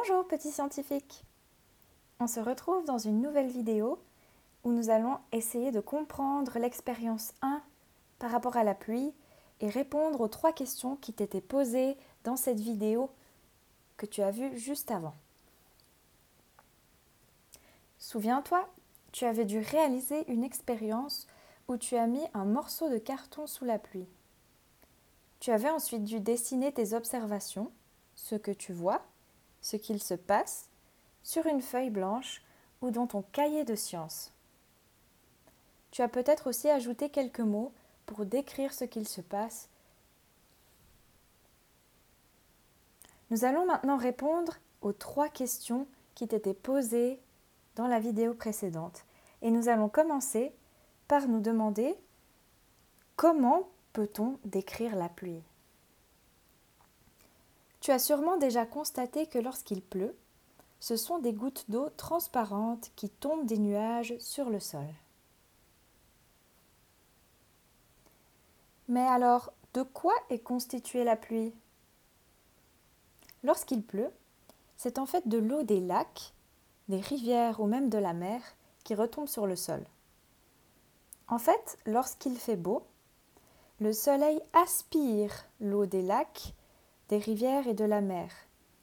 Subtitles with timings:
[0.00, 1.24] Bonjour petit scientifique
[2.20, 3.98] On se retrouve dans une nouvelle vidéo
[4.62, 7.60] où nous allons essayer de comprendre l'expérience 1
[8.20, 9.12] par rapport à la pluie
[9.60, 13.10] et répondre aux trois questions qui t'étaient posées dans cette vidéo
[13.96, 15.16] que tu as vue juste avant.
[17.98, 18.68] Souviens-toi,
[19.10, 21.26] tu avais dû réaliser une expérience
[21.66, 24.06] où tu as mis un morceau de carton sous la pluie.
[25.40, 27.72] Tu avais ensuite dû dessiner tes observations,
[28.14, 29.02] ce que tu vois,
[29.68, 30.70] ce qu'il se passe
[31.22, 32.42] sur une feuille blanche
[32.80, 34.32] ou dans ton cahier de sciences.
[35.90, 37.72] Tu as peut-être aussi ajouté quelques mots
[38.06, 39.68] pour décrire ce qu'il se passe.
[43.30, 47.20] Nous allons maintenant répondre aux trois questions qui t'étaient posées
[47.76, 49.04] dans la vidéo précédente.
[49.42, 50.50] Et nous allons commencer
[51.08, 51.94] par nous demander
[53.16, 55.42] comment peut-on décrire la pluie?
[57.80, 60.16] Tu as sûrement déjà constaté que lorsqu'il pleut,
[60.80, 64.86] ce sont des gouttes d'eau transparentes qui tombent des nuages sur le sol.
[68.88, 71.52] Mais alors, de quoi est constituée la pluie?
[73.42, 74.10] Lorsqu'il pleut,
[74.76, 76.32] c'est en fait de l'eau des lacs,
[76.88, 78.40] des rivières ou même de la mer
[78.84, 79.84] qui retombe sur le sol.
[81.28, 82.82] En fait, lorsqu'il fait beau,
[83.80, 86.54] le soleil aspire l'eau des lacs
[87.08, 88.30] des rivières et de la mer.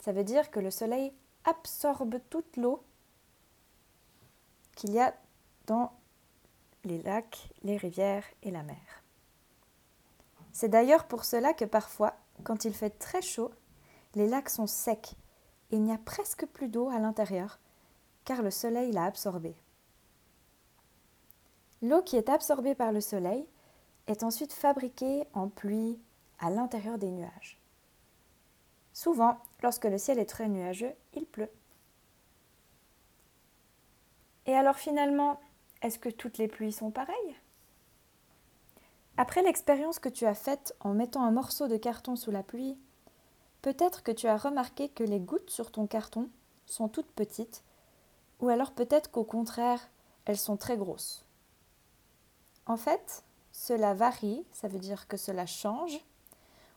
[0.00, 1.12] Ça veut dire que le soleil
[1.44, 2.82] absorbe toute l'eau
[4.76, 5.14] qu'il y a
[5.66, 5.92] dans
[6.84, 9.02] les lacs, les rivières et la mer.
[10.52, 13.50] C'est d'ailleurs pour cela que parfois, quand il fait très chaud,
[14.14, 15.16] les lacs sont secs
[15.70, 17.58] et il n'y a presque plus d'eau à l'intérieur,
[18.24, 19.56] car le soleil l'a absorbée.
[21.82, 23.46] L'eau qui est absorbée par le soleil
[24.06, 25.98] est ensuite fabriquée en pluie
[26.38, 27.58] à l'intérieur des nuages.
[28.94, 31.50] Souvent, lorsque le ciel est très nuageux, il pleut.
[34.46, 35.40] Et alors finalement,
[35.82, 37.36] est-ce que toutes les pluies sont pareilles?
[39.16, 42.78] Après l'expérience que tu as faite en mettant un morceau de carton sous la pluie,
[43.62, 46.30] peut-être que tu as remarqué que les gouttes sur ton carton
[46.66, 47.64] sont toutes petites,
[48.40, 49.88] ou alors peut-être qu'au contraire,
[50.24, 51.24] elles sont très grosses.
[52.66, 55.98] En fait, cela varie, ça veut dire que cela change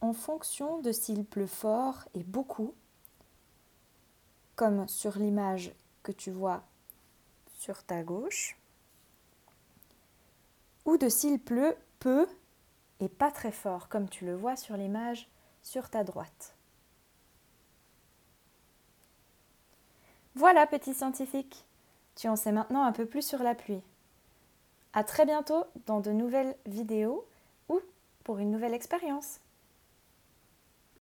[0.00, 2.74] en fonction de s'il pleut fort et beaucoup,
[4.56, 5.72] comme sur l'image
[6.02, 6.62] que tu vois
[7.54, 8.56] sur ta gauche,
[10.84, 12.26] ou de s'il pleut peu
[13.00, 15.28] et pas très fort, comme tu le vois sur l'image
[15.62, 16.54] sur ta droite.
[20.34, 21.64] Voilà, petit scientifique,
[22.14, 23.82] tu en sais maintenant un peu plus sur la pluie.
[24.92, 27.26] À très bientôt dans de nouvelles vidéos
[27.68, 27.80] ou
[28.24, 29.40] pour une nouvelle expérience.